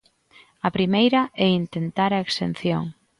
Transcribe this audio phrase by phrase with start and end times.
[0.67, 2.85] A primeira é intentar a exención.